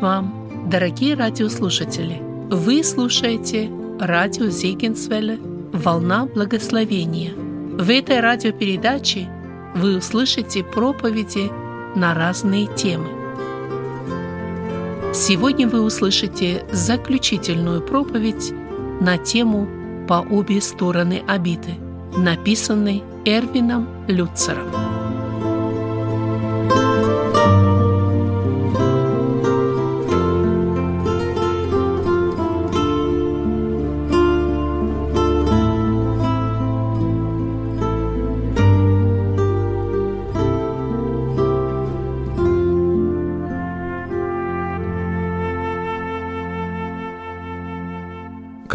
[0.00, 2.20] вам, дорогие радиослушатели!
[2.50, 3.70] Вы слушаете
[4.00, 5.38] радио Зегенсвелле
[5.72, 7.32] «Волна благословения».
[7.34, 9.28] В этой радиопередаче
[9.74, 11.50] вы услышите проповеди
[11.96, 13.08] на разные темы.
[15.14, 18.52] Сегодня вы услышите заключительную проповедь
[19.00, 19.68] на тему
[20.06, 21.74] «По обе стороны обиды»,
[22.16, 24.97] написанной Эрвином Люцером.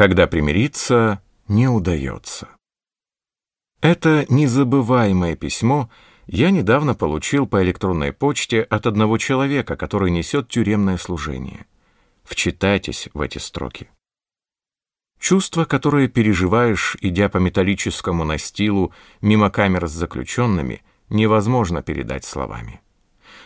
[0.03, 2.49] Когда примириться не удается.
[3.79, 5.89] Это незабываемое письмо
[6.27, 11.67] я недавно получил по электронной почте от одного человека, который несет тюремное служение.
[12.25, 13.89] Вчитайтесь в эти строки.
[15.21, 18.91] Чувство, которое переживаешь, идя по металлическому настилу
[19.21, 22.81] мимо камер с заключенными, невозможно передать словами.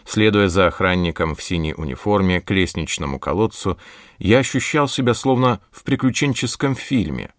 [0.07, 3.77] Следуя за охранником в синей униформе к лестничному колодцу,
[4.19, 7.33] я ощущал себя словно в приключенческом фильме.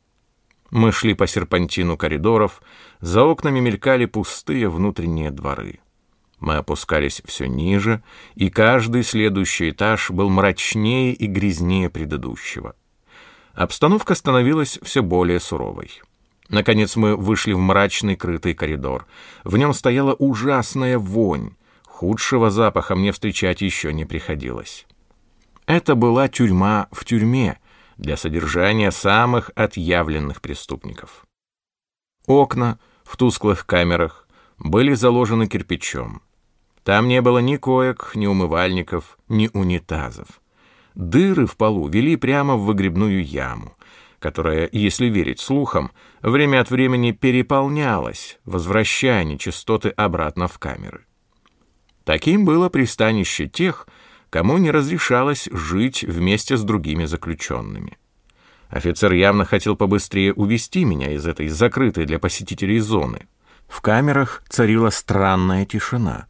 [0.71, 2.61] Мы шли по серпантину коридоров,
[3.01, 5.81] за окнами мелькали пустые внутренние дворы.
[6.41, 8.03] Мы опускались все ниже,
[8.35, 12.77] и каждый следующий этаж был мрачнее и грязнее предыдущего.
[13.55, 16.03] Обстановка становилась все более суровой.
[16.51, 19.07] Наконец мы вышли в мрачный крытый коридор.
[19.43, 21.53] В нем стояла ужасная вонь.
[21.99, 24.87] Худшего запаха мне встречать еще не приходилось.
[25.67, 27.59] Это была тюрьма в тюрьме
[27.97, 31.27] для содержания самых отъявленных преступников.
[32.25, 36.23] Окна в тусклых камерах были заложены кирпичом.
[36.85, 40.41] Там не было ни коек, ни умывальников, ни унитазов.
[40.95, 43.77] Дыры в полу вели прямо в выгребную яму,
[44.21, 45.91] которая, если верить слухам,
[46.23, 51.08] время от времени переполнялась, возвращая нечистоты обратно в камеры.
[52.09, 53.87] Таким было пристанище тех,
[54.31, 57.99] кому не разрешалось жить вместе с другими заключенными.
[58.71, 63.29] Офицер явно хотел побыстрее увести меня из этой закрытой для посетителей зоны.
[63.69, 66.29] В камерах царила странная тишина.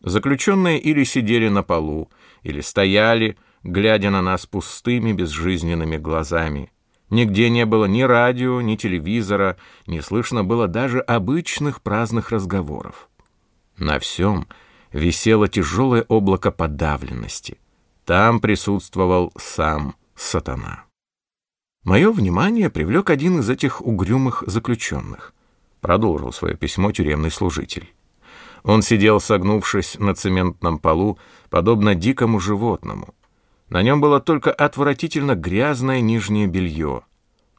[0.00, 2.08] Заключенные или сидели на полу,
[2.44, 6.70] или стояли, глядя на нас пустыми, безжизненными глазами.
[7.10, 9.56] Нигде не было ни радио, ни телевизора,
[9.88, 13.08] не слышно было даже обычных праздных разговоров.
[13.76, 14.46] На всем—
[14.96, 17.58] висело тяжелое облако подавленности.
[18.04, 20.84] Там присутствовал сам сатана.
[21.84, 25.34] Мое внимание привлек один из этих угрюмых заключенных.
[25.80, 27.94] Продолжил свое письмо тюремный служитель.
[28.64, 31.18] Он сидел, согнувшись на цементном полу,
[31.50, 33.14] подобно дикому животному.
[33.68, 37.02] На нем было только отвратительно грязное нижнее белье.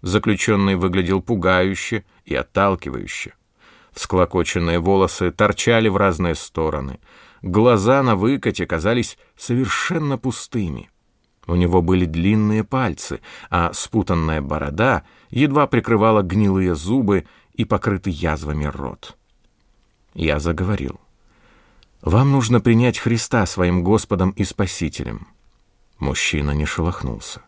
[0.02, 3.34] Заключенный выглядел пугающе и отталкивающе.
[3.98, 7.00] Всклокоченные волосы торчали в разные стороны.
[7.42, 10.90] Глаза на выкате казались совершенно пустыми.
[11.46, 18.66] У него были длинные пальцы, а спутанная борода едва прикрывала гнилые зубы и покрытый язвами
[18.66, 19.18] рот.
[20.14, 21.00] Я заговорил.
[22.02, 25.28] «Вам нужно принять Христа своим Господом и Спасителем».
[26.00, 27.42] Мужчина не шелохнулся.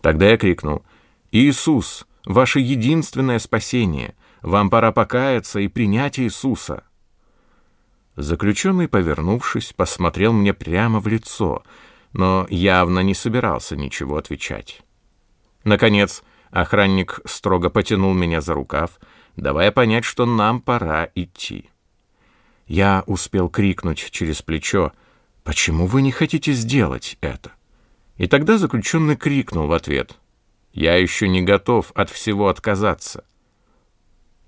[0.00, 0.84] Тогда я крикнул,
[1.32, 4.14] «Иисус, ваше единственное спасение!
[4.42, 6.85] Вам пора покаяться и принять Иисуса».
[8.16, 11.62] Заключенный, повернувшись, посмотрел мне прямо в лицо,
[12.14, 14.80] но явно не собирался ничего отвечать.
[15.64, 18.98] Наконец, охранник строго потянул меня за рукав,
[19.36, 21.68] давая понять, что нам пора идти.
[22.66, 24.92] Я успел крикнуть через плечо,
[25.44, 27.52] «Почему вы не хотите сделать это?»
[28.16, 30.18] И тогда заключенный крикнул в ответ,
[30.72, 33.24] «Я еще не готов от всего отказаться».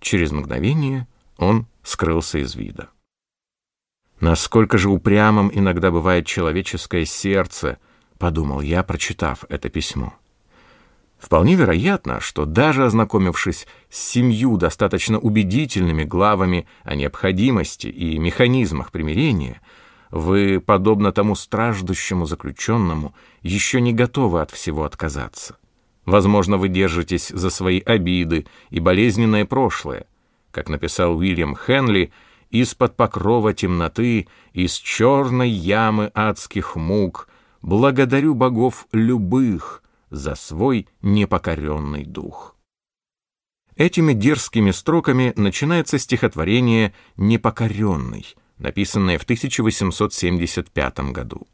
[0.00, 1.06] Через мгновение
[1.36, 2.88] он скрылся из вида.
[4.20, 7.78] Насколько же упрямым иногда бывает человеческое сердце,
[8.18, 10.14] подумал я, прочитав это письмо.
[11.18, 19.60] Вполне вероятно, что даже ознакомившись с семью достаточно убедительными главами о необходимости и механизмах примирения,
[20.10, 25.56] вы, подобно тому страждущему заключенному, еще не готовы от всего отказаться.
[26.06, 30.06] Возможно, вы держитесь за свои обиды и болезненное прошлое.
[30.50, 32.10] Как написал Уильям Хенли,
[32.50, 37.28] из-под покрова темноты, из черной ямы адских мук,
[37.62, 42.56] благодарю богов любых за свой непокоренный дух.
[43.76, 48.26] Этими дерзкими строками начинается стихотворение «Непокоренный»,
[48.58, 51.46] написанное в 1875 году.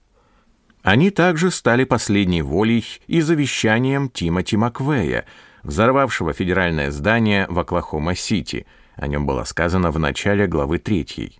[0.82, 5.26] Они также стали последней волей и завещанием Тимоти Маквея,
[5.62, 8.66] взорвавшего федеральное здание в Оклахома-Сити.
[8.96, 11.38] О нем было сказано в начале главы 3.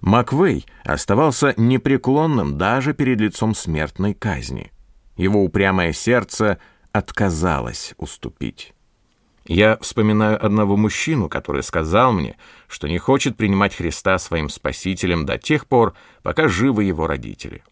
[0.00, 4.72] Маквей оставался непреклонным даже перед лицом смертной казни.
[5.16, 6.58] Его упрямое сердце
[6.92, 8.74] отказалось уступить.
[9.44, 12.36] Я вспоминаю одного мужчину, который сказал мне,
[12.68, 17.64] что не хочет принимать Христа своим спасителем до тех пор, пока живы его родители.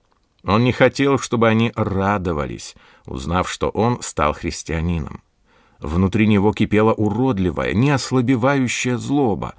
[0.43, 2.75] Он не хотел, чтобы они радовались,
[3.07, 5.23] узнав, что он стал христианином.
[5.81, 9.55] Внутри него кипела уродливая, неослабевающая злоба.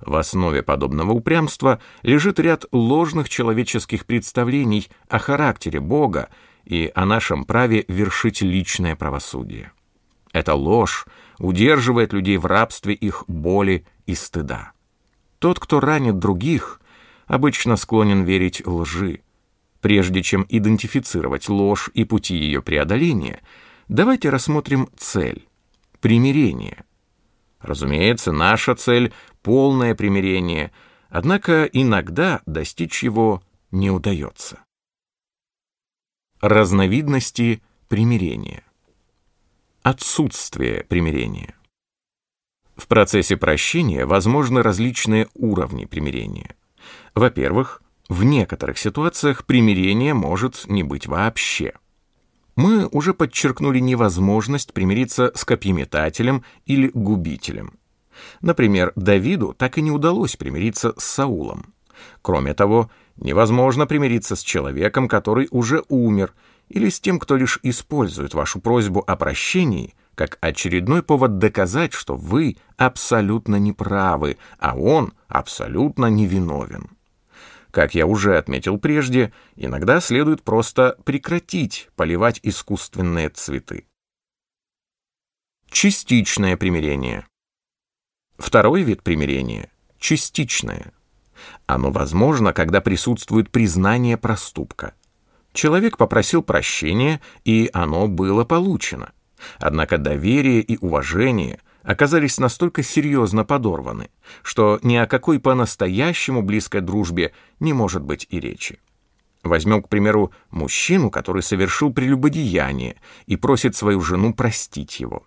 [0.00, 6.28] В основе подобного упрямства лежит ряд ложных человеческих представлений о характере Бога
[6.64, 9.72] и о нашем праве вершить личное правосудие.
[10.32, 11.06] Эта ложь
[11.38, 14.72] удерживает людей в рабстве их боли и стыда.
[15.38, 16.80] Тот, кто ранит других,
[17.26, 19.20] обычно склонен верить лжи,
[19.80, 23.42] Прежде чем идентифицировать ложь и пути ее преодоления,
[23.86, 25.46] давайте рассмотрим цель—
[26.04, 26.84] примирение.
[27.62, 30.70] Разумеется, наша цель— полное примирение,
[31.08, 34.58] однако иногда достичь его не удается.
[36.42, 38.64] Разновидности примирения.
[39.82, 41.54] Отсутствие примирения.
[42.76, 46.54] В процессе прощения возможны различные уровни примирения.
[47.14, 51.72] Во-первых, в некоторых ситуациях примирение может не быть вообще.
[52.56, 57.78] Мы уже подчеркнули невозможность примириться с копьеметателем или губителем.
[58.40, 61.74] Например, Давиду так и не удалось примириться с Саулом.
[62.22, 66.32] Кроме того, невозможно примириться с человеком, который уже умер,
[66.68, 72.14] или с тем, кто лишь использует вашу просьбу о прощении как очередной повод доказать, что
[72.14, 76.88] вы абсолютно неправы, а он абсолютно невиновен.
[77.74, 83.88] Как я уже отметил прежде, иногда следует просто прекратить поливать искусственные цветы.
[85.68, 87.26] Частичное примирение.
[88.38, 90.92] Второй вид примирения— частичное.
[91.66, 94.94] Оно возможно, когда присутствует признание проступка.
[95.52, 99.10] Человек попросил прощения, и оно было получено.
[99.58, 104.10] Однако доверие и уважение— оказались настолько серьезно подорваны,
[104.42, 108.80] что ни о какой по-настоящему близкой дружбе не может быть и речи.
[109.42, 112.96] Возьмем, к примеру, мужчину, который совершил прелюбодеяние
[113.26, 115.26] и просит свою жену простить его.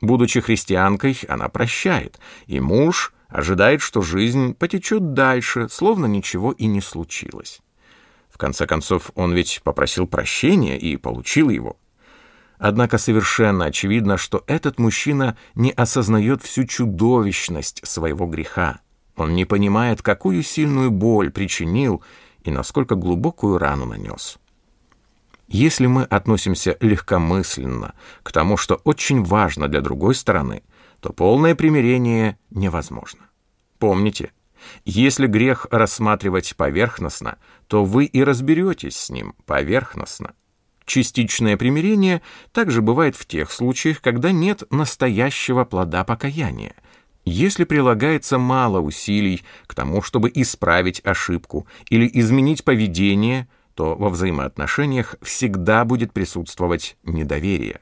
[0.00, 6.80] Будучи христианкой, она прощает, и муж ожидает, что жизнь потечет дальше, словно ничего и не
[6.80, 7.60] случилось.
[8.30, 11.76] В конце концов, он ведь попросил прощения и получил его.
[12.58, 18.80] Однако совершенно очевидно, что этот мужчина не осознает всю чудовищность своего греха.
[19.16, 22.02] Он не понимает, какую сильную боль причинил
[22.42, 24.38] и насколько глубокую рану нанес.
[25.46, 30.62] Если мы относимся легкомысленно к тому, что очень важно для другой стороны,
[31.00, 33.20] то полное примирение невозможно.
[33.78, 34.32] Помните,
[34.84, 37.38] если грех рассматривать поверхностно,
[37.68, 40.34] то вы и разберетесь с ним поверхностно.
[40.88, 46.74] Частичное примирение также бывает в тех случаях, когда нет настоящего плода покаяния.
[47.26, 55.16] Если прилагается мало усилий к тому, чтобы исправить ошибку или изменить поведение, то во взаимоотношениях
[55.20, 57.80] всегда будет присутствовать недоверие.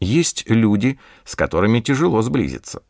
[0.00, 2.82] Есть люди, с которыми тяжело сблизиться.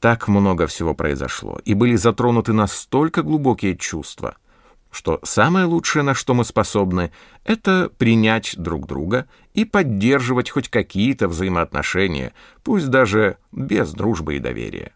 [0.00, 4.36] Так много всего произошло, и были затронуты настолько глубокие чувства–
[4.90, 7.12] что самое лучшее, на что мы способны,
[7.44, 14.92] это принять друг друга и поддерживать хоть какие-то взаимоотношения, пусть даже без дружбы и доверия.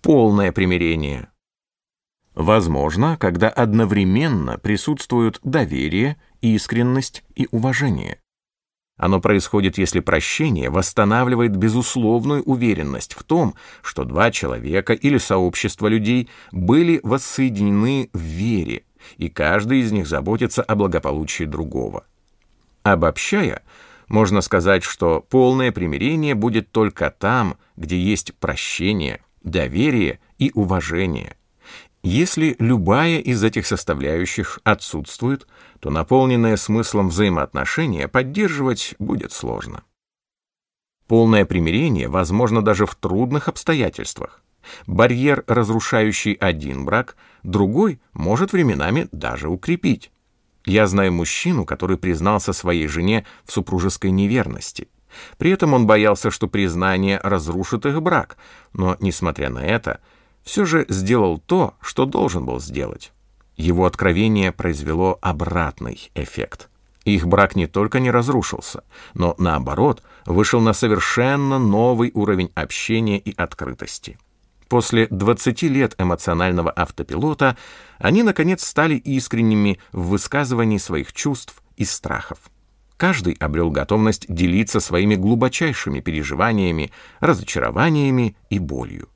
[0.00, 1.28] Полное примирение.
[2.34, 8.21] Возможно, когда одновременно присутствуют доверие, искренность и уважение.
[9.02, 16.28] Оно происходит, если прощение восстанавливает безусловную уверенность в том, что два человека или сообщество людей
[16.52, 18.84] были воссоединены в вере,
[19.16, 22.04] и каждый из них заботится о благополучии другого.
[22.84, 23.64] Обобщая,
[24.06, 31.34] можно сказать, что полное примирение будет только там, где есть прощение, доверие и уважение–
[32.02, 35.46] если любая из этих составляющих отсутствует,
[35.80, 39.84] то наполненное смыслом взаимоотношения поддерживать будет сложно.
[41.06, 44.42] Полное примирение возможно даже в трудных обстоятельствах.
[44.86, 50.10] Барьер, разрушающий один брак, другой может временами даже укрепить.
[50.64, 54.88] Я знаю мужчину, который признался своей жене в супружеской неверности.
[55.36, 58.36] При этом он боялся, что признание разрушит их брак,
[58.72, 60.00] но, несмотря на это,
[60.42, 63.12] все же сделал то, что должен был сделать.
[63.56, 66.68] Его откровение произвело обратный эффект.
[67.04, 68.84] Их брак не только не разрушился,
[69.14, 74.18] но, наоборот, вышел на совершенно новый уровень общения и открытости.
[74.68, 77.56] После 20 лет эмоционального автопилота
[77.98, 82.38] они, наконец, стали искренними в высказывании своих чувств и страхов.
[82.96, 89.08] Каждый обрел готовность делиться своими глубочайшими переживаниями, разочарованиями и болью.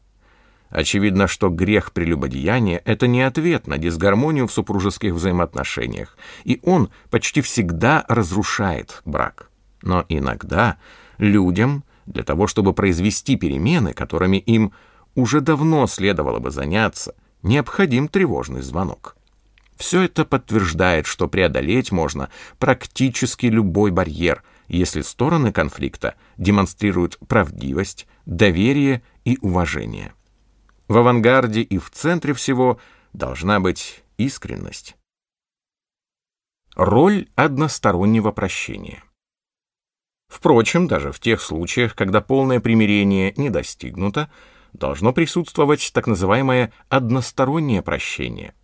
[0.71, 7.41] Очевидно, что грех прелюбодеяния— это не ответ на дисгармонию в супружеских взаимоотношениях, и он почти
[7.41, 9.51] всегда разрушает брак.
[9.83, 10.79] Но иногда
[11.19, 14.73] людям, для того чтобы произвести перемены, которыми им
[15.15, 19.17] уже давно следовало бы заняться, необходим тревожный звонок.
[19.77, 29.03] Все это подтверждает, что преодолеть можно практически любой барьер, если стороны конфликта демонстрируют правдивость, доверие
[29.25, 30.13] и уважение.
[30.89, 32.79] В авангарде и в центре всего
[33.13, 34.97] должна быть искренность.
[36.77, 39.03] Роль одностороннего прощения.
[40.29, 44.31] Впрочем, даже в тех случаях, когда полное примирение не достигнуто,
[44.73, 48.55] должно присутствовать так называемое одностороннее прощение.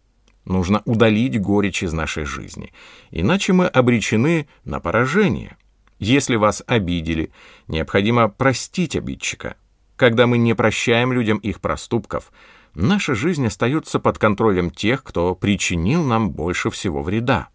[0.44, 2.72] Нужно удалить горечь из нашей жизни,
[3.10, 5.56] иначе мы обречены на поражение.
[5.98, 7.32] Если вас обидели,
[7.68, 9.56] необходимо простить обидчика,
[10.02, 12.32] когда мы не прощаем людям их проступков,
[12.74, 17.50] наша жизнь остается под контролем тех, кто причинил нам больше всего вреда.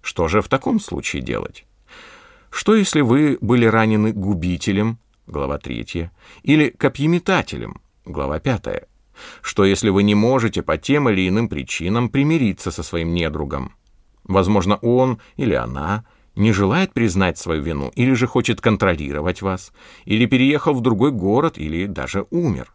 [0.00, 1.64] Что же в таком случае делать?
[2.50, 4.98] Что если вы были ранены губителем,
[5.28, 6.10] глава 3,
[6.42, 8.88] или копьеметателем, глава 5?
[9.40, 13.72] Что если вы не можете по тем или иным причинам примириться со своим недругом?
[14.24, 16.04] Возможно, он или она
[16.36, 19.72] не желает признать свою вину, или же хочет контролировать вас,
[20.04, 22.72] или переехал в другой город, или даже умер.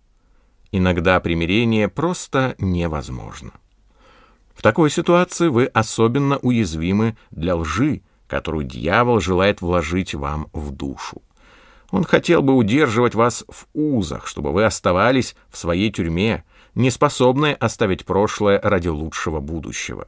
[0.71, 3.51] Иногда примирение просто невозможно.
[4.53, 11.21] В такой ситуации вы особенно уязвимы для лжи, которую дьявол желает вложить вам в душу.
[11.91, 16.43] Он хотел бы удерживать вас в узах, чтобы вы оставались в своей тюрьме,
[16.75, 20.07] не способные оставить прошлое ради лучшего будущего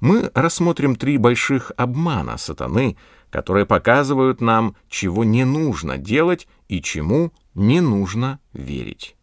[0.00, 2.96] мы рассмотрим три больших обмана сатаны,
[3.30, 9.16] которые показывают нам, чего не нужно делать и чему не нужно верить.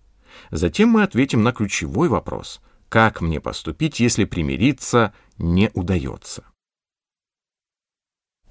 [0.51, 6.45] Затем мы ответим на ключевой вопрос– как мне поступить, если примириться не удается?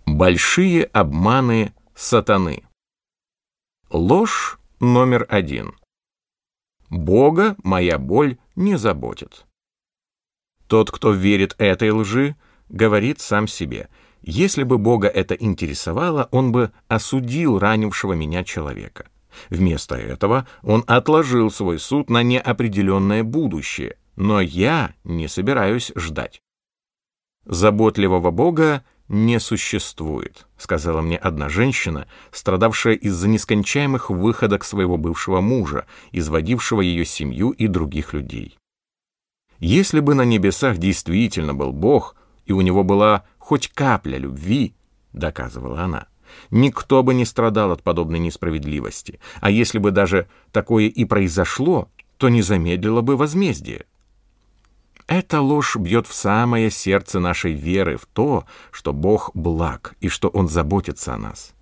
[0.04, 2.66] Большие обманы сатаны.
[3.90, 5.74] Ложь номер один.
[6.90, 9.45] Бога моя боль не заботит.
[10.66, 12.36] Тот, кто верит этой лжи,
[12.68, 13.88] говорит сам себе,
[14.22, 19.06] если бы Бога это интересовало, он бы осудил ранившего меня человека.
[19.50, 26.40] Вместо этого он отложил свой суд на неопределенное будущее, но я не собираюсь ждать.
[27.44, 35.86] Заботливого Бога не существует, сказала мне одна женщина, страдавшая из-за нескончаемых выходок своего бывшего мужа,
[36.10, 38.58] изводившего ее семью и других людей.
[39.58, 44.74] Если бы на небесах действительно был Бог, и у него была хоть капля любви,
[45.12, 46.06] доказывала она,
[46.50, 52.28] никто бы не страдал от подобной несправедливости, а если бы даже такое и произошло, то
[52.28, 53.86] не замедлило бы возмездие.
[55.06, 60.28] Эта ложь бьет в самое сердце нашей веры в то, что Бог благ и что
[60.28, 61.54] Он заботится о нас.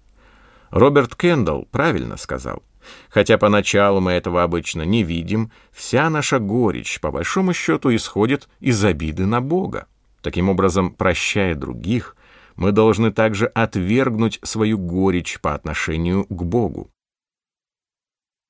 [0.70, 2.62] Роберт Кендалл правильно сказал–
[3.08, 8.84] Хотя поначалу мы этого обычно не видим, вся наша горечь, по большому счету, исходит из
[8.84, 9.86] обиды на Бога.
[10.22, 12.16] Таким образом, прощая других,
[12.56, 16.90] мы должны также отвергнуть свою горечь по отношению к Богу.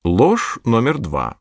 [0.03, 1.37] Ложь номер два.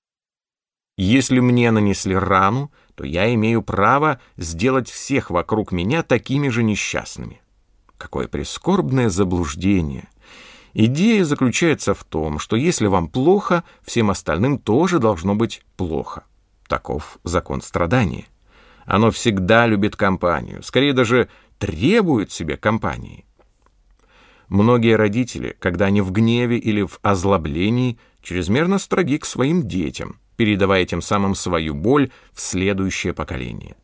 [0.97, 7.43] Если мне нанесли рану, то я имею право сделать всех вокруг меня такими же несчастными.
[7.99, 10.09] Какое прискорбное заблуждение!
[10.75, 16.25] Идея заключается в том, что если вам плохо, всем остальным тоже должно быть плохо.
[16.67, 18.27] Таков закон страдания.
[18.85, 21.29] Оно всегда любит компанию, скорее даже
[21.59, 23.25] требует себе компании.
[24.49, 30.85] Многие родители, когда они в гневе или в озлоблении, чрезмерно строги к своим детям, передавая
[30.85, 33.77] тем самым свою боль в следующее поколение.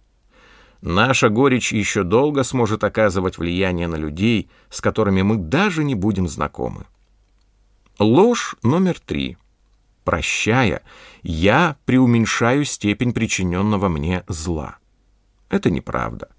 [0.82, 6.26] Наша горечь еще долго сможет оказывать влияние на людей, с которыми мы даже не будем
[6.26, 6.86] знакомы.
[7.98, 9.36] Ложь номер три.
[10.04, 10.82] Прощая,
[11.22, 14.78] я преуменьшаю степень причиненного мне зла.
[15.50, 16.30] Это неправда.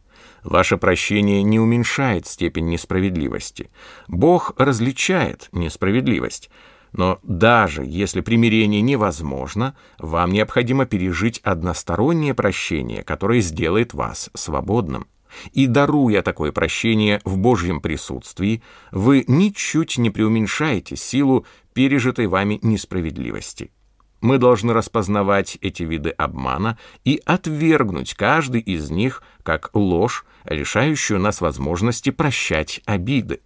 [0.43, 3.69] Ваше прощение не уменьшает степень несправедливости.
[4.07, 6.49] Бог различает несправедливость.
[6.93, 15.07] Но даже если примирение невозможно, вам необходимо пережить одностороннее прощение, которое сделает вас свободным.
[15.53, 23.71] И даруя такое прощение в Божьем присутствии, вы ничуть не преуменьшаете силу пережитой вами несправедливости.
[24.19, 31.39] Мы должны распознавать эти виды обмана и отвергнуть каждый из них как ложь, лишающую нас
[31.39, 33.39] возможности прощать обиды.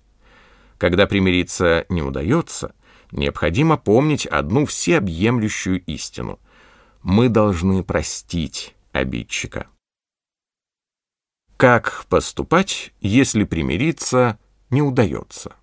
[0.80, 2.74] Когда примириться не удается–
[3.16, 6.40] необходимо помнить одну всеобъемлющую истину.
[7.02, 9.68] Мы должны простить обидчика.
[11.58, 14.38] Как поступать, если примириться
[14.70, 15.56] не удается?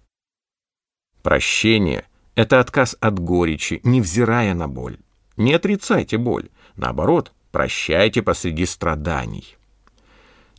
[1.23, 4.99] Прощение— это отказ от горечи, невзирая на боль.
[5.37, 9.57] Не отрицайте боль, наоборот, прощайте посреди страданий.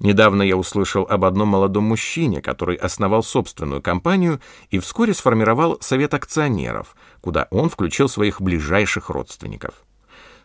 [0.04, 6.14] Недавно я услышал об одном молодом мужчине, который основал собственную компанию и вскоре сформировал совет
[6.14, 9.86] акционеров, куда он включил своих ближайших родственников.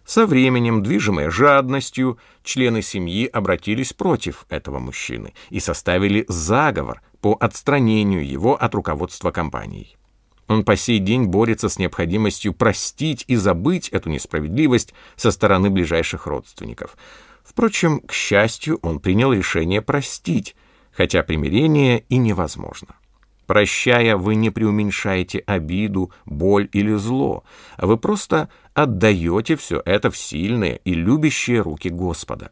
[0.06, 8.24] Со временем, движимые жадностью, члены семьи обратились против этого мужчины и составили заговор по отстранению
[8.24, 9.96] его от руководства компанией.
[10.46, 16.28] Он по сей день борется с необходимостью простить и забыть эту несправедливость со стороны ближайших
[16.28, 16.96] родственников–
[17.48, 20.54] Впрочем, к счастью, он принял решение простить,
[20.92, 22.96] хотя примирение и невозможно.
[23.46, 27.44] Прощая, вы не преуменьшаете обиду, боль или зло,
[27.78, 32.50] а вы просто отдаете все это в сильные и любящие руки Господа.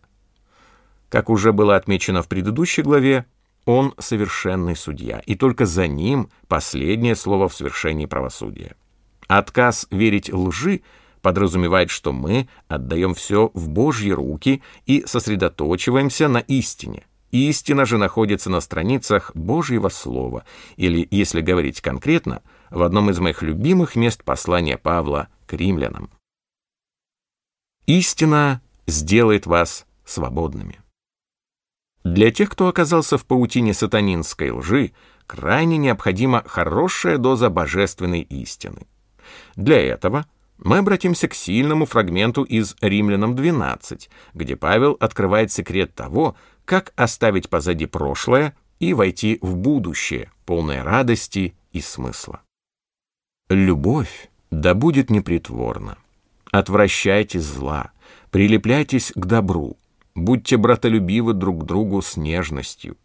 [1.11, 3.27] Как уже было отмечено в предыдущей главе,
[3.67, 8.77] он совершенный судья, и только за ним последнее слово в свершении правосудия.
[9.29, 10.81] Отказ верить лжи—
[11.27, 17.05] подразумевает, что мы отдаем все в Божьи руки и сосредоточиваемся на истине.
[17.33, 20.45] Истина же находится на страницах Божьего Слова,
[20.77, 26.11] или, если говорить конкретно, в одном из моих любимых мест послания Павла к римлянам.
[27.87, 30.79] Истина сделает вас свободными.
[32.05, 34.93] Для тех, кто оказался в паутине сатанинской лжи,
[35.27, 38.87] крайне необходима хорошая доза божественной истины.
[39.57, 40.27] Для этого
[40.59, 47.49] мы обратимся к сильному фрагменту из Римлянам 12, где Павел открывает секрет того, как оставить
[47.49, 52.41] позади прошлое и войти в будущее, полное радости и смысла.
[53.49, 55.99] Любовь да будет непритворна.
[56.51, 57.93] Отвращайте зла,
[58.31, 59.77] прилепляйтесь к добру,
[60.15, 62.97] будьте братолюбивы друг другу с нежностью,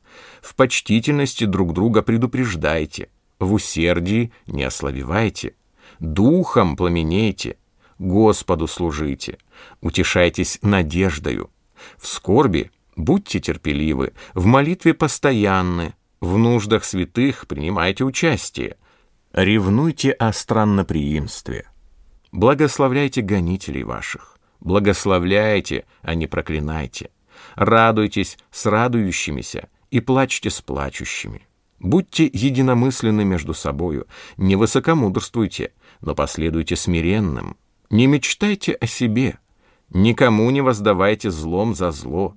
[0.41, 3.09] в почтительности друг друга предупреждайте,
[3.39, 5.55] в усердии не ослабевайте,
[6.01, 7.57] Духом пламенейте,
[7.99, 9.37] Господу служите,
[9.81, 11.51] утешайтесь надеждою.
[11.99, 18.77] В скорби будьте терпеливы, в молитве постоянны, в нуждах святых принимайте участие.
[19.31, 21.69] Ревнуйте о странноприимстве.
[22.31, 24.39] Благословляйте гонителей ваших.
[24.59, 27.11] Благословляйте, а не проклинайте.
[27.53, 31.47] Радуйтесь с радующимися и плачьте с плачущими.
[31.81, 37.57] Будьте единомысленны между собою, не высокомудрствуйте, но последуйте смиренным.
[37.89, 39.39] Не мечтайте о себе,
[39.89, 42.35] никому не воздавайте злом за зло,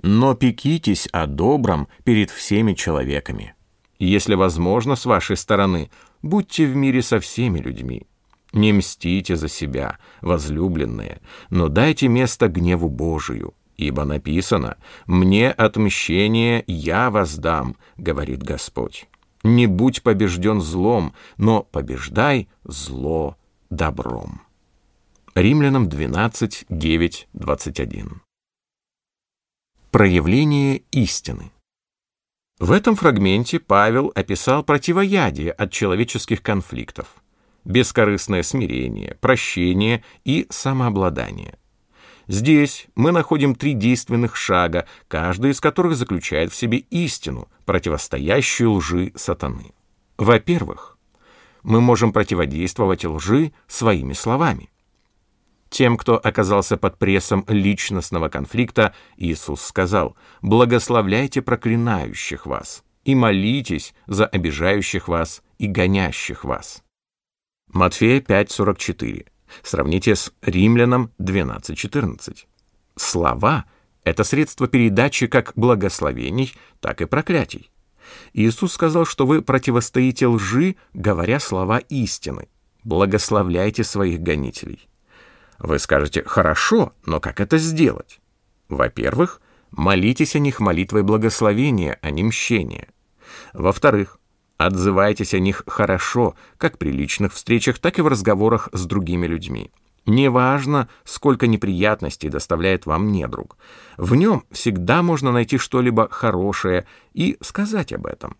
[0.00, 3.54] но пекитесь о добром перед всеми человеками.
[3.98, 5.90] Если возможно с вашей стороны,
[6.22, 8.06] будьте в мире со всеми людьми.
[8.52, 11.20] Не мстите за себя, возлюбленные,
[11.50, 19.08] но дайте место гневу Божию, ибо написано «Мне отмщение я воздам»,— говорит Господь.
[19.42, 23.36] Не будь побежден злом, но побеждай зло
[23.70, 24.42] добром.
[25.34, 28.22] Римлянам 12, 9, 21.
[29.90, 31.50] Проявление истины.
[32.58, 37.22] В этом фрагменте Павел описал противоядие от человеческих конфликтов,
[37.64, 41.58] бескорыстное смирение, прощение и самообладание.
[42.28, 49.12] Здесь мы находим три действенных шага, каждый из которых заключает в себе истину, противостоящую лжи
[49.16, 49.72] сатаны.
[50.18, 50.98] Во-первых,
[51.62, 54.70] мы можем противодействовать лжи своими словами.
[55.70, 64.26] Тем, кто оказался под прессом личностного конфликта, Иисус сказал, «Благословляйте проклинающих вас и молитесь за
[64.26, 66.82] обижающих вас и гонящих вас».
[67.72, 69.31] Матфея 5:44.
[69.62, 72.44] Сравните с Римлянам 12.14.
[72.96, 73.64] Слова—
[74.04, 77.70] это средство передачи как благословений, так и проклятий.
[78.32, 82.48] Иисус сказал, что вы противостоите лжи, говоря слова истины.
[82.84, 84.88] Благословляйте своих гонителей.
[85.58, 88.20] Вы скажете «хорошо, но как это сделать?»
[88.68, 92.88] Во-первых, молитесь о них молитвой благословения, а не мщения.
[93.52, 94.18] Во-вторых,
[94.56, 99.70] Отзывайтесь о них хорошо, как при личных встречах, так и в разговорах с другими людьми.
[100.06, 103.56] Неважно, сколько неприятностей доставляет вам недруг.
[103.96, 108.36] В нем всегда можно найти что-либо хорошее и сказать об этом.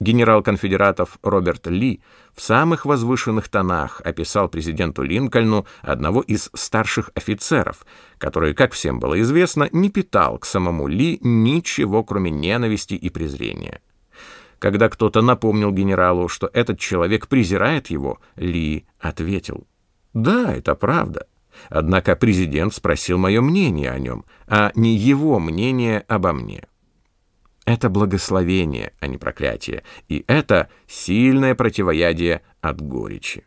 [0.00, 2.02] Генерал конфедератов Роберт Ли
[2.34, 7.86] в самых возвышенных тонах описал президенту Линкольну одного из старших офицеров,
[8.18, 13.80] который, как всем было известно, не питал к самому Ли ничего, кроме ненависти и презрения.
[14.62, 19.66] Когда кто-то напомнил генералу, что этот человек презирает его, Ли ответил—
[20.14, 21.26] да, это правда.
[21.68, 26.62] Однако президент спросил мое мнение о нем, а не его мнение обо мне.
[27.64, 33.44] Это благословение, а не проклятие, и это сильное противоядие от горечи.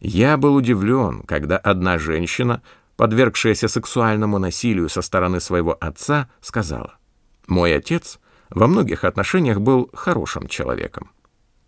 [0.00, 2.60] Я был удивлен, когда одна женщина,
[2.96, 6.98] подвергшаяся сексуальному насилию со стороны своего отца, сказала,
[7.46, 11.10] «Мой отец во многих отношениях был хорошим человеком».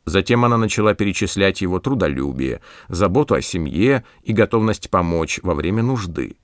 [0.04, 6.36] Затем она начала перечислять его трудолюбие, заботу о семье и готовность помочь во время нужды.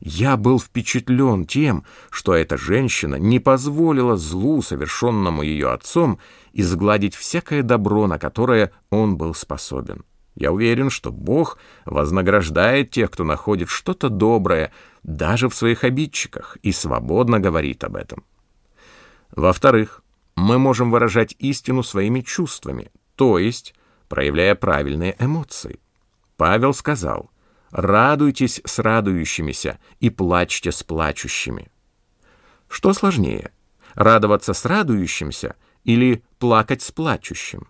[0.00, 6.18] Я был впечатлен тем, что эта женщина не позволила злу, совершенному ее отцом,
[6.52, 10.04] изгладить всякое добро, на которое он был способен.
[10.34, 14.72] Я уверен, что Бог вознаграждает тех, кто находит что-то доброе
[15.04, 18.24] даже в своих обидчиках и свободно говорит об этом.
[19.34, 20.02] Во-вторых,
[20.36, 23.74] мы можем выражать истину своими чувствами, то есть
[24.08, 25.80] проявляя правильные эмоции.
[26.36, 27.30] Павел сказал,
[27.70, 31.70] «Радуйтесь с радующимися и плачьте с плачущими».
[32.68, 33.50] Что сложнее,
[33.94, 37.68] радоваться с радующимся или плакать с плачущим?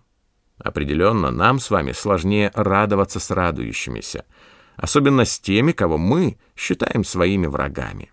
[0.59, 4.25] Определенно, нам с вами сложнее радоваться с радующимися,
[4.77, 8.11] особенно с теми, кого мы считаем своими врагами.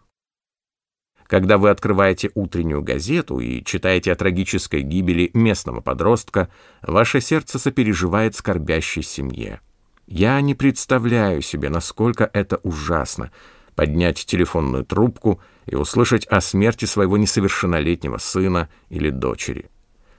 [1.32, 6.50] Когда вы открываете утреннюю газету и читаете о трагической гибели местного подростка,
[6.82, 9.62] ваше сердце сопереживает скорбящей семье.
[10.08, 13.32] Я не представляю себе, насколько это ужасно—
[13.76, 19.70] поднять телефонную трубку и услышать о смерти своего несовершеннолетнего сына или дочери.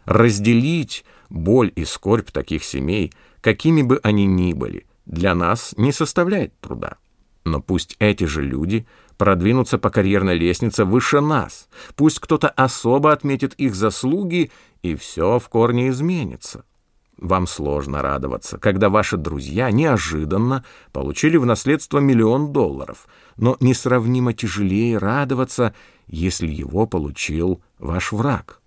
[0.07, 6.59] Разделить боль и скорбь таких семей, какими бы они ни были, для нас не составляет
[6.61, 6.97] труда.
[7.45, 11.69] Но пусть эти же люди продвинутся по карьерной лестнице выше нас.
[11.97, 14.51] Пусть кто-то особо отметит их заслуги,
[14.83, 16.65] и все в корне изменится.
[17.19, 24.99] Вам сложно радоваться, когда ваши друзья неожиданно получили в наследство миллион долларов, но несравнимо тяжелее
[24.99, 25.73] радоваться,
[26.09, 28.61] если его получил ваш враг.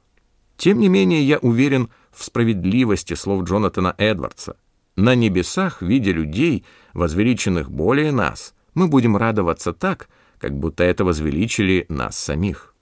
[0.55, 4.55] Тем не менее, я уверен в справедливости слов Джонатана Эдвардса.
[4.95, 10.08] На небесах, видя людей, возвеличенных более нас, мы будем радоваться так,
[10.45, 12.75] как будто это возвеличили нас самих.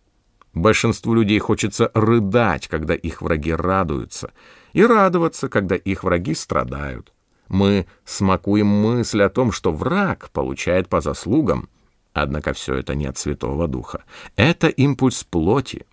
[0.54, 4.34] Большинству людей хочется рыдать, когда их враги радуются,
[4.74, 7.14] и радоваться, когда их враги страдают.
[7.48, 11.70] Мы смакуем мысль о том, что враг получает по заслугам,
[12.12, 14.04] однако все это не от Святого Духа.
[14.36, 15.86] Это импульс плоти.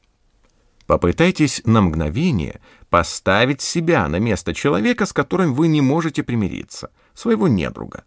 [0.87, 7.46] Попытайтесь на мгновение поставить себя на место человека, с которым вы не можете примириться, своего
[7.46, 8.02] недруга.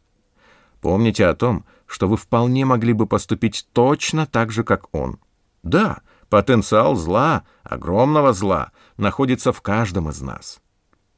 [0.81, 5.19] Помните о том, что вы вполне могли бы поступить точно так же, как он.
[5.63, 10.61] Да, потенциал зла, огромного зла, находится в каждом из нас.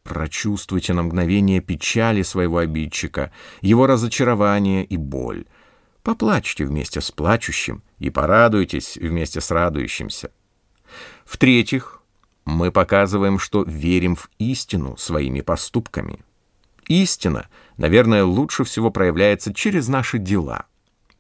[0.04, 5.46] Прочувствуйте на мгновение печали своего обидчика, его разочарование и боль.
[6.04, 10.30] Поплачьте вместе с плачущим и порадуйтесь вместе с радующимся.
[11.26, 12.04] В-третьих,
[12.46, 16.20] мы показываем, что верим в истину своими поступками.
[16.88, 20.66] Истина, наверное, лучше всего проявляется через наши дела.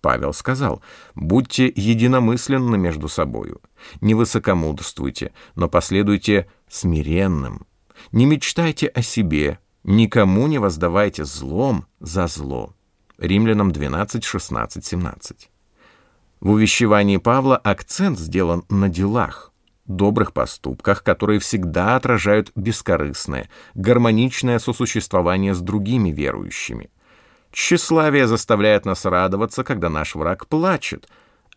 [0.02, 0.84] Павел сказал,
[1.16, 3.62] «Будьте единомысленны между собою,
[4.02, 7.66] не высокомудрствуйте, но последуйте смиренным.
[8.12, 12.76] Не мечтайте о себе, никому не воздавайте злом за зло».
[13.18, 15.50] Римлянам 12, 16, 17.
[16.42, 19.52] В увещевании Павла акцент сделан на делах–
[19.86, 26.90] добрых поступках, которые всегда отражают бескорыстное, гармоничное сосуществование с другими верующими.
[27.52, 31.08] Тщеславие заставляет нас радоваться, когда наш враг плачет,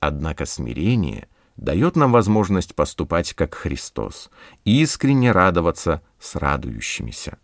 [0.00, 4.30] однако смирение дает нам возможность поступать как Христос,
[4.64, 7.38] искренне радоваться с радующимися.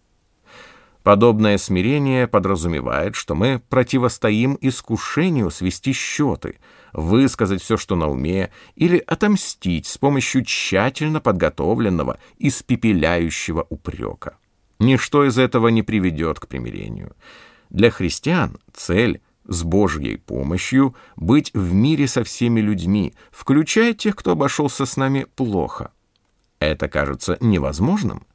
[1.05, 6.59] Подобное смирение подразумевает, что мы противостоим искушению свести счеты,
[6.95, 14.39] высказать все, что на уме, или отомстить с помощью тщательно подготовленного, испепеляющего упрека.
[14.79, 17.15] Ничто из этого не приведет к примирению.
[17.69, 24.31] Для христиан цель с Божьей помощью быть в мире со всеми людьми, включая тех, кто
[24.31, 25.93] обошелся с нами плохо.
[26.61, 28.27] Это кажется невозможным?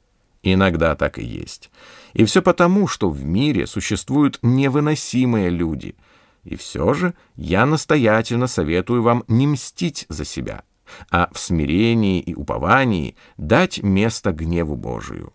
[0.43, 1.71] Иногда так и есть.
[2.13, 5.95] И все потому, что в мире существуют невыносимые люди.
[6.43, 10.63] И все же я настоятельно советую вам не мстить за себя,
[11.11, 15.33] а в смирении и уповании дать место гневу Божию.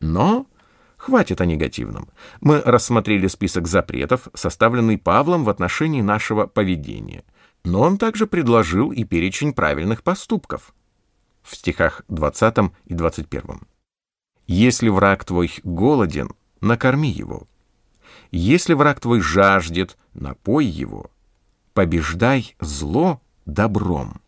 [0.00, 0.46] Но
[0.96, 2.08] хватит о негативном.
[2.40, 7.24] Мы рассмотрели список запретов, составленный Павлом в отношении нашего поведения.
[7.64, 10.72] Но он также предложил и перечень правильных поступков
[11.42, 13.60] в стихах 20 и 21.
[14.46, 16.30] «Если враг твой голоден,
[16.60, 17.46] накорми его.
[18.30, 21.10] Если враг твой жаждет, напой его.
[21.74, 24.20] Побеждай зло добром».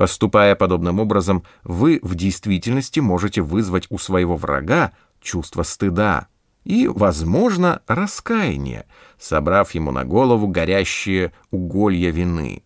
[0.00, 6.28] Поступая подобным образом, вы в действительности можете вызвать у своего врага чувство стыда
[6.64, 8.86] и, возможно, раскаяние,
[9.18, 12.64] собрав ему на голову горящие уголья вины.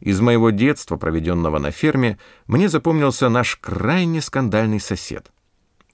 [0.00, 5.32] Из моего детства, проведенного на ферме, мне запомнился наш крайне скандальный сосед.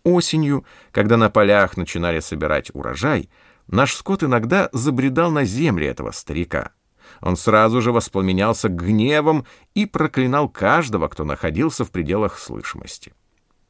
[0.03, 3.31] Осенью, когда на полях начинали собирать урожай,
[3.67, 6.73] наш скот иногда забредал на земли этого старика.
[7.21, 13.15] Он сразу же воспламенялся гневом и проклинал каждого, кто находился в пределах слышимости.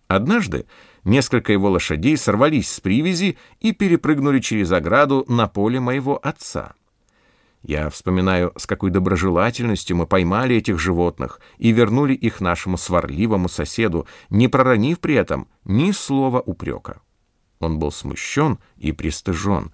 [0.09, 0.67] Однажды
[1.05, 6.75] несколько его лошадей сорвались с привязи и перепрыгнули через ограду на поле моего отца.
[7.65, 14.07] Я вспоминаю, с какой доброжелательностью мы поймали этих животных и вернули их нашему сварливому соседу,
[14.29, 17.01] не проронив при этом ни слова упрека.
[17.61, 19.73] Он был смущен и пристыжен.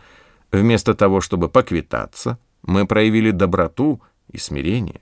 [0.53, 4.01] Вместо того, чтобы поквитаться, мы проявили доброту
[4.31, 5.01] и смирение.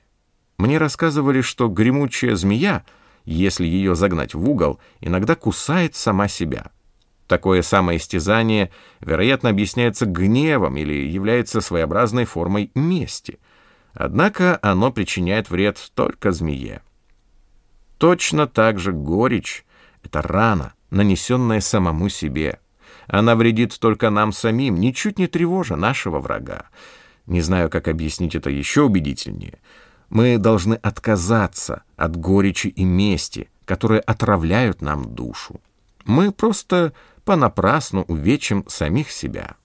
[0.56, 2.86] Мне рассказывали, что гремучая змея,
[3.26, 6.70] если ее загнать в угол, иногда кусает сама себя.
[7.28, 13.38] Такое самоистязание, вероятно, объясняется гневом или является своеобразной формой мести.
[13.92, 16.80] Однако оно причиняет вред только змее.
[17.98, 19.66] Точно так же горечь—
[20.02, 22.60] это рана, нанесенная самому себе.
[23.08, 26.70] Она вредит только нам самим, ничуть не тревожа нашего врага.
[27.26, 29.58] Не знаю, как объяснить это еще убедительнее.
[30.08, 35.60] Мы должны отказаться от горечи и мести, которые отравляют нам душу.
[36.08, 36.94] Мы просто
[37.28, 39.56] понапрасну увечим самих себя.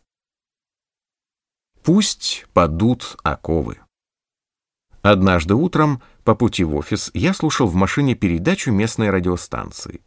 [1.82, 3.80] Пусть падут оковы.
[5.02, 10.02] Однажды утром по пути в офис я слушал в машине передачу местной радиостанции.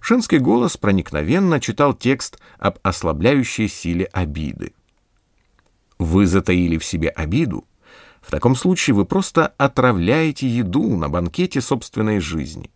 [0.00, 4.72] Женский голос проникновенно читал текст об ослабляющей силе обиды.
[5.98, 7.68] Вы затаили в себе обиду?
[8.22, 12.70] В таком случае вы просто отравляете еду на банкете собственной жизни.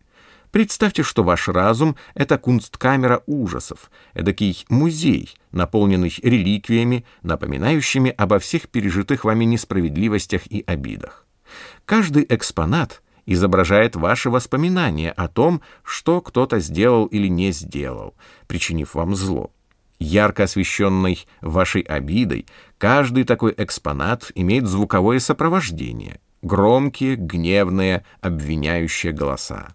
[0.50, 9.24] Представьте, что ваш разум— это кунсткамера ужасов, эдакий музей, наполненный реликвиями, напоминающими обо всех пережитых
[9.24, 11.26] вами несправедливостях и обидах.
[11.84, 18.14] Каждый экспонат изображает ваши воспоминания о том, что кто-то сделал или не сделал,
[18.48, 19.52] причинив вам зло
[20.00, 22.46] ярко освещенной вашей обидой,
[22.78, 29.74] каждый такой экспонат имеет звуковое сопровождение, громкие, гневные, обвиняющие голоса.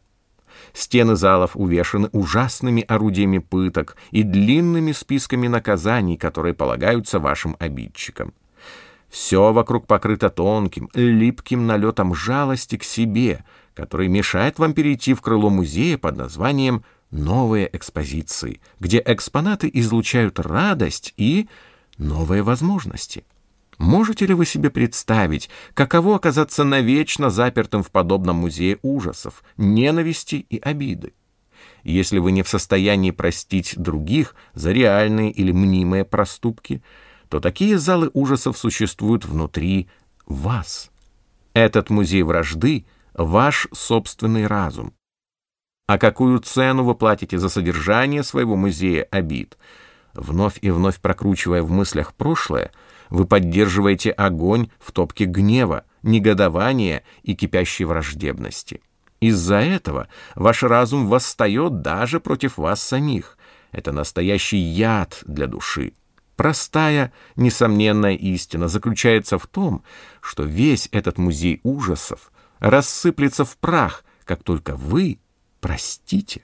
[0.76, 8.34] Стены залов увешаны ужасными орудиями пыток и длинными списками наказаний, которые полагаются вашим обидчикам.
[9.10, 15.50] Все вокруг покрыто тонким, липким налетом жалости к себе, который мешает вам перейти в крыло
[15.50, 21.48] музея под названием новые экспозиции, где экспонаты излучают радость и
[21.98, 23.24] новые возможности.
[23.78, 30.60] Можете ли вы себе представить, каково оказаться навечно запертым в подобном музее ужасов, ненависти и
[30.60, 31.14] обиды?
[31.84, 36.82] Если вы не в состоянии простить других за реальные или мнимые проступки,
[37.30, 39.88] то такие залы ужасов существуют внутри
[40.26, 40.90] вас.
[41.54, 44.94] Этот музей вражды— ваш собственный разум.
[45.88, 49.58] А какую цену вы платите за содержание своего музея обид?
[50.14, 52.72] Вновь и вновь прокручивая в мыслях прошлое,
[53.10, 58.82] вы поддерживаете огонь в топке гнева, негодования и кипящей враждебности.
[59.20, 63.38] Из-за этого ваш разум восстает даже против вас самих.
[63.72, 65.94] Это настоящий яд для души.
[66.36, 69.84] Простая, несомненная истина заключается в том,
[70.22, 75.20] что весь этот музей ужасов рассыплется в прах, как только вы
[75.62, 76.44] простите.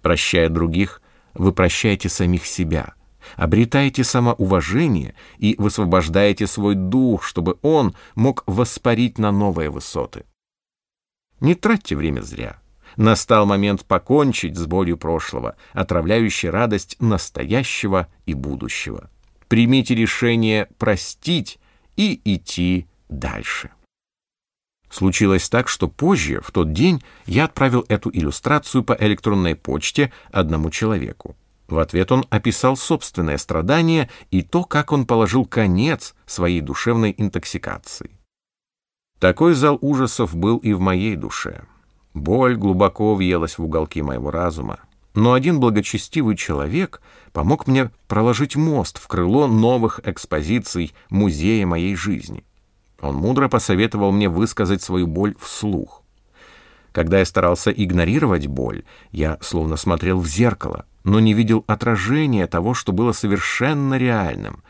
[0.00, 1.02] Прощая других,
[1.34, 2.94] вы прощаете самих себя,
[3.36, 10.24] обретаете самоуважение и высвобождаете свой дух, чтобы он мог воспарить на новые высоты.
[11.40, 12.58] Не тратьте время зря.
[12.96, 19.10] Настал момент покончить с болью прошлого, отравляющей радость настоящего и будущего.
[19.48, 21.58] Примите решение простить
[21.96, 23.70] и идти дальше.
[24.90, 30.70] Случилось так, что позже, в тот день, я отправил эту иллюстрацию по электронной почте одному
[30.70, 31.34] человеку.
[31.68, 38.10] В ответ он описал собственное страдание и то, как он положил конец своей душевной интоксикации.
[39.18, 41.64] Такой зал ужасов был и в моей душе.
[42.14, 44.80] Боль глубоко въелась в уголки моего разума.
[45.14, 47.00] Но один благочестивый человек
[47.32, 52.44] помог мне проложить мост в крыло новых экспозиций музея моей жизни.
[53.00, 56.02] Он мудро посоветовал мне высказать свою боль вслух.
[56.92, 62.74] Когда я старался игнорировать боль, я словно смотрел в зеркало, но не видел отражения того,
[62.74, 64.62] что было совершенно реальным.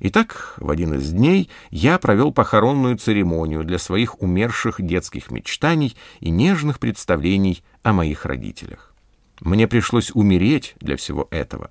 [0.00, 6.30] Итак, в один из дней я провел похоронную церемонию для своих умерших детских мечтаний и
[6.30, 8.94] нежных представлений о моих родителях.
[9.40, 11.70] Мне пришлось умереть для всего этого.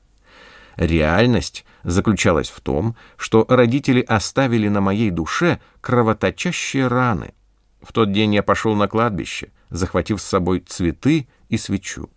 [0.76, 7.34] Реальность заключалась в том, что родители оставили на моей душе кровоточащие раны.
[7.82, 12.10] В тот день я пошел на кладбище, захватив с собой цветы и свечу.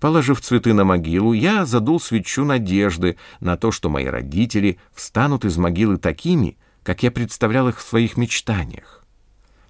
[0.00, 5.58] Положив цветы на могилу, я задул свечу надежды на то, что мои родители встанут из
[5.58, 9.04] могилы такими, как я представлял их в своих мечтаниях.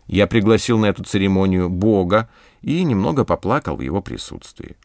[0.06, 2.30] Я пригласил на эту церемонию Бога
[2.62, 4.76] и немного поплакал в его присутствии.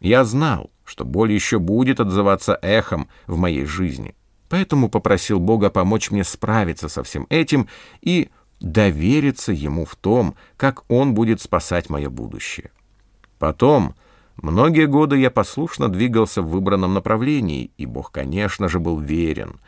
[0.00, 4.14] Я знал, что боль еще будет отзываться эхом в моей жизни,
[4.48, 7.68] поэтому попросил Бога помочь мне справиться со всем этим
[8.00, 8.30] и
[8.60, 12.70] довериться Ему в том, как Он будет спасать мое будущее.
[13.38, 13.94] Потом,
[14.36, 19.60] многие годы я послушно двигался в выбранном направлении, и Бог, конечно же, был верен.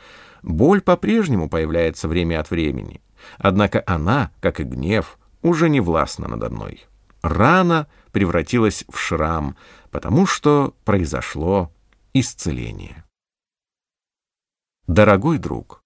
[0.42, 3.00] Боль по-прежнему появляется время от времени,
[3.38, 6.85] однако она, как и гнев, уже не властна надо мной.
[7.22, 9.57] Рана превратилась в шрам,
[9.90, 11.72] потому что произошло
[12.14, 13.04] исцеление.
[14.87, 15.83] Дорогой друг,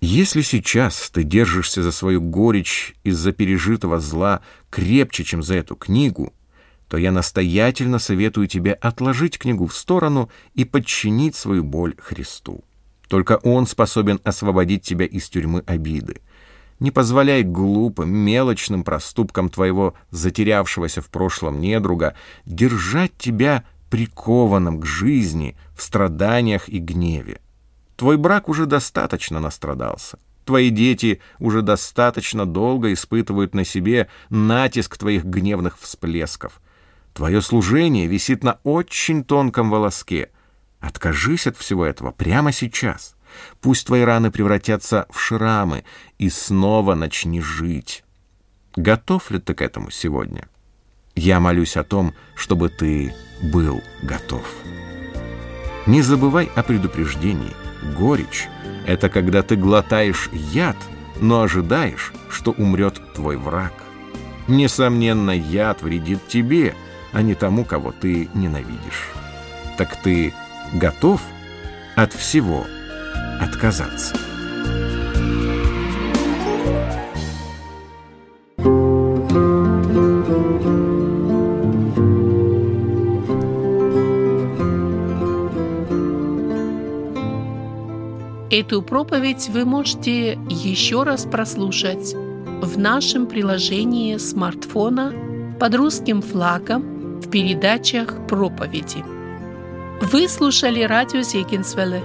[0.00, 6.32] если сейчас ты держишься за свою горечь из-за пережитого зла крепче, чем за эту книгу,
[6.88, 12.64] то я настоятельно советую тебе отложить книгу в сторону и подчинить свою боль Христу.
[13.08, 16.20] Только Он способен освободить тебя из тюрьмы обиды.
[16.80, 25.56] Не позволяй глупым, мелочным проступкам твоего затерявшегося в прошлом недруга держать тебя прикованным к жизни
[25.76, 27.40] в страданиях и гневе.
[27.96, 30.18] Твой брак уже достаточно настрадался.
[30.44, 36.60] Твои дети уже достаточно долго испытывают на себе натиск твоих гневных всплесков.
[37.18, 40.30] Твое служение висит на очень тонком волоске.
[40.78, 43.16] Откажись от всего этого прямо сейчас.
[43.60, 45.82] Пусть твои раны превратятся в шрамы,
[46.18, 48.04] и снова начни жить.
[48.76, 50.48] Готов ли ты к этому сегодня?
[51.16, 54.46] Я молюсь о том, чтобы ты был готов.
[55.88, 57.56] Не забывай о предупреждении.
[57.98, 58.46] Горечь—
[58.86, 60.76] это когда ты глотаешь яд,
[61.20, 63.72] но ожидаешь, что умрет твой враг.
[64.46, 66.76] Несомненно, яд вредит тебе,
[67.12, 69.10] а не тому, кого ты ненавидишь.
[69.76, 70.34] Так ты
[70.74, 71.20] готов
[71.96, 72.66] от всего
[73.40, 74.16] отказаться.
[88.50, 92.14] Эту проповедь вы можете еще раз прослушать
[92.62, 95.12] в нашем приложении смартфона
[95.60, 96.97] под русским флагом
[97.28, 99.04] в передачах проповеди.
[100.00, 102.02] Вы слушали радио Зегенсвелле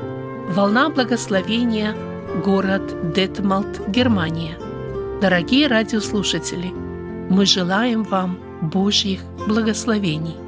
[0.50, 1.96] Волна благословения,
[2.44, 4.58] город Детмалт, Германия.
[5.22, 6.72] Дорогие радиослушатели,
[7.30, 10.43] мы желаем вам Божьих благословений.